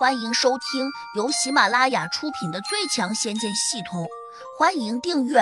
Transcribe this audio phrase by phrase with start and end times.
[0.00, 4.04] 欢迎收听由喜马拉雅出品的《最强仙剑系统》，
[4.58, 5.40] 欢迎订阅。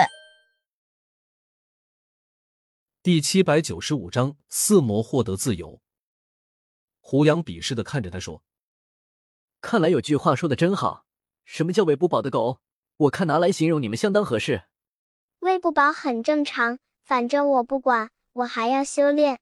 [3.01, 5.79] 第七百九十五章：四魔获得自由。
[6.99, 8.43] 胡杨鄙视的看着他说
[9.61, 11.05] ：“看来有句话说的真好，
[11.45, 12.59] 什么叫喂不饱的狗？
[12.97, 14.63] 我看拿来形容你们相当合适。
[15.39, 19.39] 喂不饱很正常，反正我不管，我还要修炼。”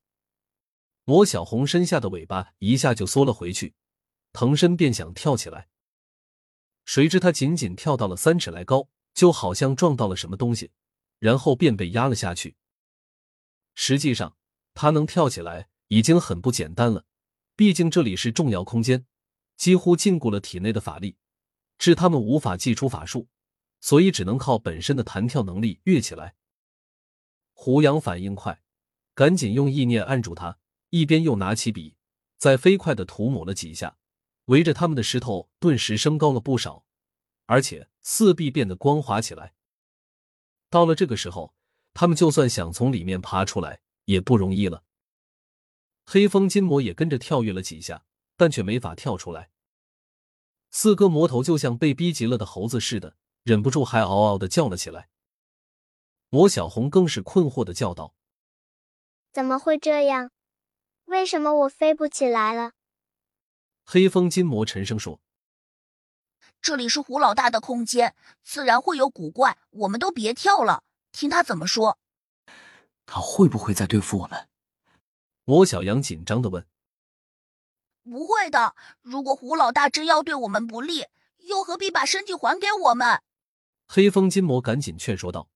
[1.06, 3.74] 魔小红身下的尾巴一下就缩了回去，
[4.40, 5.68] 腾身便想跳起来，
[6.86, 10.70] 谁知他仅仅跳到了三尺来高，就好像撞到了什么东西，
[11.18, 12.56] 然后便被压了下去。
[13.74, 14.38] 实际上，
[14.76, 17.06] 他能跳起来已经很不简单了，
[17.56, 19.08] 毕竟这里是重要空间，
[19.56, 21.18] 几乎禁锢了体内的法力，
[21.80, 23.28] 致他们无法祭出法术，
[23.82, 26.36] 所以只能靠本身的弹跳能力跃起来。
[27.54, 28.62] 胡杨反应快，
[29.16, 30.60] 赶紧用意念按住他。
[30.92, 31.96] 一边又拿起笔，
[32.38, 33.98] 再飞快的涂抹了几下，
[34.48, 36.84] 围着他们的石头顿时升高了不少，
[37.46, 39.54] 而且四壁变得光滑起来。
[40.70, 41.54] 到了这个时候，
[41.94, 44.84] 他们就算想从里面爬出来也不容易了。
[46.06, 48.06] 黑风金魔也跟着跳跃了几下，
[48.36, 49.50] 但却没法跳出来。
[50.70, 55.10] 四个魔头就像被逼急了的猴子似的，忍不住还嗷嗷的叫了起来。
[56.30, 58.14] 魔小红更是困惑的叫道
[59.32, 60.32] ：“怎么会这样？”
[61.06, 62.74] 为什么我飞不起来了？
[63.90, 65.22] 黑风金魔沉声说
[66.62, 71.98] ：“这里是胡老大的空间，自然会有古怪，我们都别跳了，听他怎么说。”
[73.08, 74.50] 他会不会再对付我们？
[75.46, 76.68] 魔小羊紧张的问。
[78.04, 81.06] “不会的，如果胡老大真要对我们不利，
[81.38, 83.22] 又何必把身体还给我们？”
[83.88, 85.48] 黑风金魔赶紧劝说道。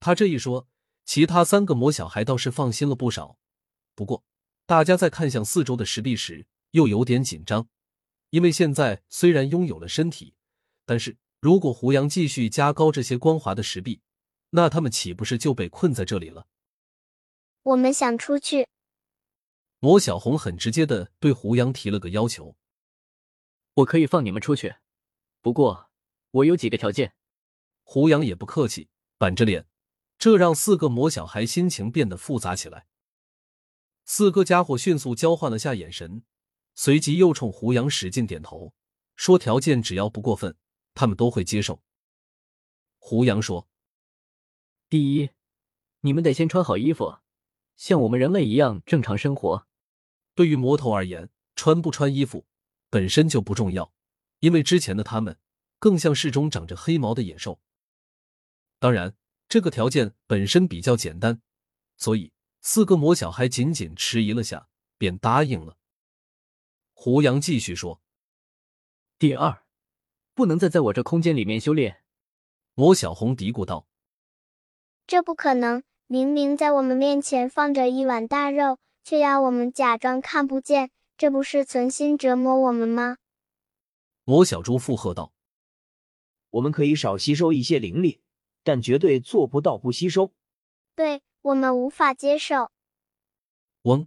[0.00, 0.66] 他这一说，
[1.04, 3.36] 其他三个魔小孩倒是放心了不少。
[3.94, 4.24] 不过，
[4.64, 7.68] 大家在看向四周的石壁时，又有点紧张，
[8.30, 10.34] 因为现在虽然拥有了身体，
[10.84, 14.00] 但是如果胡杨继续加高这些光滑的石壁，
[14.50, 16.46] 那他们岂不是就被困在这里了？
[17.62, 18.68] 我们想出去。
[19.78, 22.54] 魔小红很直接的对胡杨提了个要求
[23.74, 24.76] ：“我可以放你们出去，
[25.40, 25.90] 不过
[26.30, 27.14] 我有几个条件。”
[27.82, 28.88] 胡杨也不客气，
[29.18, 29.66] 板着脸，
[30.18, 32.86] 这让四个魔小孩心情变得复杂起来。
[34.04, 36.22] 四个家伙迅速交换了下眼神，
[36.74, 38.72] 随即又冲胡杨使劲点头，
[39.16, 40.56] 说：“条件只要不过分，
[40.94, 41.82] 他们都会接受。”
[42.98, 43.68] 胡杨说
[44.88, 45.30] ：“第一，
[46.00, 47.18] 你们得先穿好衣服，
[47.76, 49.66] 像我们人类一样正常生活。
[50.34, 52.46] 对于魔头而言，穿不穿衣服
[52.88, 53.92] 本身就不重要，
[54.40, 55.38] 因为之前的他们
[55.78, 57.60] 更像是中长着黑毛的野兽。
[58.78, 59.16] 当然，
[59.48, 61.40] 这个条件本身比较简单，
[61.96, 62.32] 所以。”
[62.62, 65.78] 四个魔小孩仅仅迟疑了下，便答应了。
[67.02, 68.02] 胡杨继续说
[69.18, 69.64] ：“第二，
[70.34, 72.02] 不能再在我这空间里面修炼。”
[72.76, 73.86] 魔小红嘀咕道
[75.08, 75.82] ：“这不可能！
[76.06, 83.16] 明明在我们面前放着一碗大肉，却要我们假装看不见，这不是存心折磨我们吗？”
[84.24, 85.32] 魔小猪附和道
[86.50, 88.20] ：“我们可以少吸收一些灵力，
[88.62, 90.34] 但绝对做不到不吸收。”
[90.94, 91.22] 对。
[91.40, 92.70] 我们无法接受。
[93.84, 94.06] 嗡！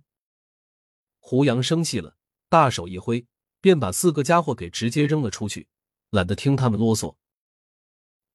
[1.18, 2.16] 胡杨生气了，
[2.54, 3.26] 大手一挥，
[3.62, 5.68] 便把四个家伙给直接扔了出去，
[6.12, 7.16] 懒得听他们啰嗦。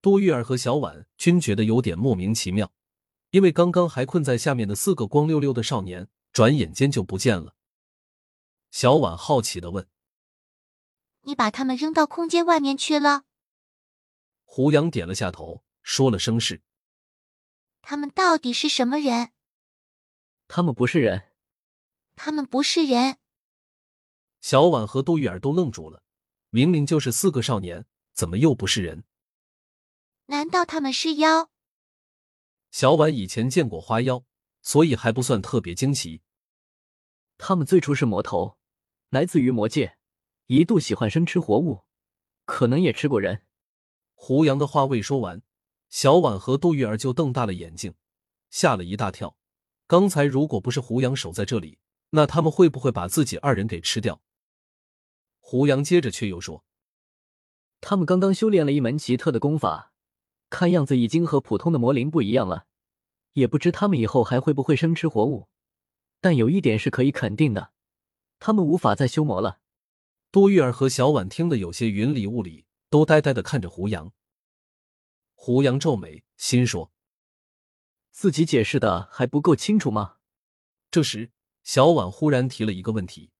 [0.02, 2.72] 杜玉儿和小婉均觉得有点莫名其妙，
[3.30, 7.54] 因为刚刚还困在下面的四个光溜溜的少年，转眼间就不见了。
[8.72, 9.86] 小婉好奇的问
[11.22, 13.22] ：“你把他们扔到空间外面去了？”
[14.42, 16.62] 胡杨点了下头，说了声是。
[17.82, 19.30] 他们到底是什么人？
[20.48, 21.30] 他们不是人。
[22.16, 23.18] 他们不是人。
[24.40, 26.02] 小婉和杜玉儿都愣住了，
[26.50, 29.04] 明明就是四个少年，怎么又不是人？
[30.26, 31.50] 难道他们是妖？
[32.70, 34.24] 小婉以前见过花妖，
[34.62, 36.22] 所以还不算特别惊奇。
[37.36, 38.58] 他们最初是魔头，
[39.10, 39.96] 来自于魔界，
[40.46, 41.84] 一度喜欢生吃活物，
[42.44, 43.42] 可能也吃过人。
[44.14, 45.42] 胡杨的话未说完。
[45.88, 47.94] 小婉和杜玉儿就瞪大了眼睛，
[48.50, 49.38] 吓了一大跳。
[49.86, 51.78] 刚才如果不是胡杨守在这里，
[52.10, 54.20] 那他们会不会把自己二人给吃掉？
[55.50, 56.62] 胡杨接着却又说
[57.80, 59.94] ：“他们刚刚修炼了一门奇特的功法，
[60.50, 62.66] 看样子已经和普通的魔灵不一样了。
[63.32, 65.48] 也不知他们以后还会不会生吃活物。
[66.20, 67.72] 但有一点是可以肯定的，
[68.38, 69.60] 他们无法再修魔了。”
[70.30, 74.12] 杜玉儿和小婉听得有些云里雾里，都呆呆的看着胡杨。
[75.32, 76.92] 胡杨皱眉，心说
[78.12, 80.16] ：“自己解释的还不够清楚吗？”
[80.92, 81.30] 这时，
[81.64, 83.30] 小婉忽然提了一个问题：“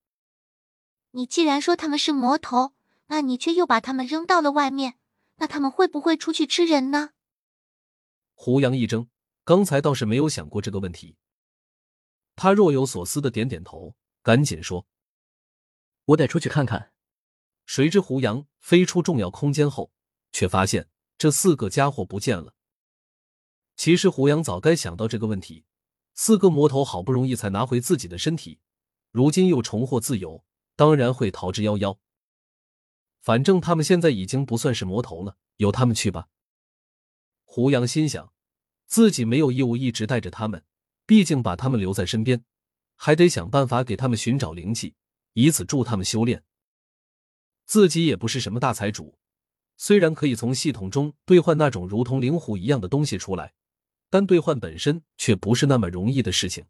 [1.19, 2.75] 你既然说他们是魔头，
[3.09, 4.95] 那你却又把他们扔到了外面，
[5.39, 7.11] 那他们会不会出去吃人呢？
[8.35, 9.09] 胡杨一怔，
[9.43, 11.17] 刚才倒是没有想过这个问题。
[12.37, 14.87] 他若有所思的点点头，赶紧说
[16.07, 16.93] ：“我得出去看看。”
[17.67, 19.91] 谁知胡杨飞出重要空间后，
[20.31, 20.89] 却发现
[21.19, 22.55] 这四个家伙不见了。
[23.75, 25.65] 其实胡杨早该想到这个问题，
[26.15, 28.61] 四个魔头好不容易才拿回自己的身体，
[29.11, 30.45] 如今又重获自由，
[30.79, 31.99] 当然会逃之夭夭。
[33.21, 36.29] 反正他们现在已经不算是魔头了，由他们去吧。
[37.43, 38.33] 胡杨心想，
[38.87, 40.65] 自己没有义务一直带着他们。
[41.05, 42.45] 毕竟把他们留在身边，
[42.95, 44.95] 还得想办法给他们寻找灵气，
[45.33, 46.45] 以此助他们修炼。
[47.65, 49.19] 自己也不是什么大财主，
[49.77, 53.55] 虽然可以从系统中兑换那种如同灵狐一样的东西出来，
[54.11, 56.67] 但兑换本身却不是那么容易的事情。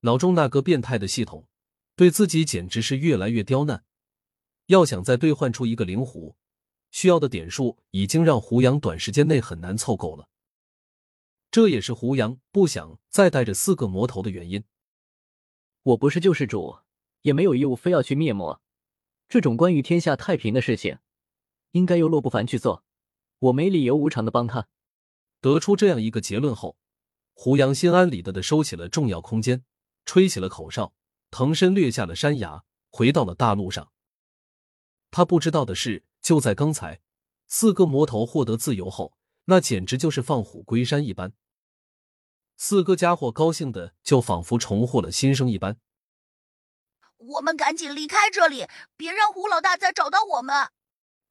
[0.00, 1.46] 脑中那个变态的系统，
[1.98, 3.84] 对自己简直是越来越刁难。
[4.66, 6.36] 要想再兑换出一个灵狐，
[6.92, 10.28] 需要的点数已经让胡杨短时间内很难凑够了。
[11.50, 14.62] 这也是胡杨不想再带着四个魔头的原因。
[15.82, 16.78] 我不是救世主，
[17.22, 18.62] 也没有义务非要去灭魔。
[19.28, 20.98] 这种关于天下太平的事情，
[21.72, 22.84] 应该由洛不凡去做。
[23.40, 24.68] 我没理由无偿的帮他。
[25.40, 26.76] 得出这样一个结论后，
[27.34, 29.64] 胡杨心安理得的收起了重要空间，
[30.04, 30.92] 吹起了口哨，
[31.38, 33.92] 腾身掠下了山崖，回到了大路上。
[35.12, 37.00] 他不知道的是，就在刚才，
[37.46, 39.16] 四个魔头获得自由后。
[39.44, 41.32] 那简直就是放虎归山一般，
[42.56, 45.78] 四个家伙高兴的就仿佛重获了新生一般。
[47.18, 50.70] 我们赶紧离开这里，别让胡老大再找到我们。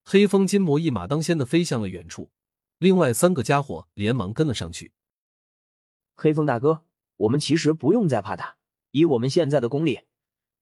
[0.06, 2.32] 黑风金魔一马当先的飞向了远处，
[2.78, 4.94] 另外三个家伙连忙跟了上去。
[6.16, 6.86] 黑风大哥，
[7.18, 8.56] 我们其实不用再怕他，
[8.92, 10.02] 以我们现在的功力，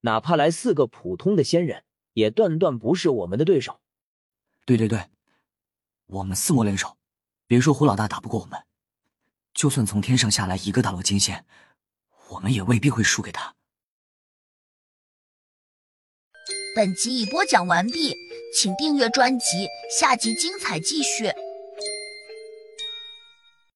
[0.02, 1.84] 哪怕来四个普通的仙人，
[2.14, 3.80] 也断断不是我们的对手。
[4.66, 5.10] 对对对，
[6.08, 6.98] 我们四魔联手。
[7.48, 8.60] 别说胡老大打不过我们，
[9.54, 11.46] 就算从天上下来一个大罗金仙，
[12.30, 13.56] 我们也未必会输给他。
[16.76, 18.16] 本集已播讲完毕，
[18.54, 19.68] 请订阅专辑，
[19.98, 21.32] 下集精彩继续。